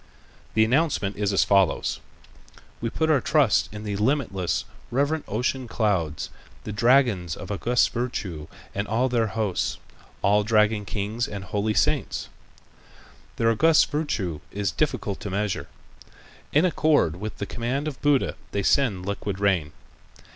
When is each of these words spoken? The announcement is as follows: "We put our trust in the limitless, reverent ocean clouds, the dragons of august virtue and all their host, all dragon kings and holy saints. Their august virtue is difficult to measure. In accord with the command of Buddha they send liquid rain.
The 0.55 0.65
announcement 0.65 1.15
is 1.17 1.31
as 1.31 1.43
follows: 1.43 1.99
"We 2.81 2.89
put 2.89 3.11
our 3.11 3.21
trust 3.21 3.69
in 3.71 3.83
the 3.83 3.95
limitless, 3.97 4.65
reverent 4.89 5.25
ocean 5.27 5.67
clouds, 5.67 6.31
the 6.63 6.71
dragons 6.71 7.35
of 7.35 7.51
august 7.51 7.91
virtue 7.93 8.47
and 8.73 8.87
all 8.87 9.09
their 9.09 9.27
host, 9.27 9.77
all 10.23 10.43
dragon 10.43 10.85
kings 10.85 11.27
and 11.27 11.43
holy 11.43 11.75
saints. 11.75 12.29
Their 13.35 13.51
august 13.51 13.91
virtue 13.91 14.39
is 14.49 14.71
difficult 14.71 15.19
to 15.19 15.29
measure. 15.29 15.67
In 16.51 16.65
accord 16.65 17.17
with 17.17 17.37
the 17.37 17.45
command 17.45 17.87
of 17.87 18.01
Buddha 18.01 18.33
they 18.53 18.63
send 18.63 19.05
liquid 19.05 19.39
rain. 19.39 19.71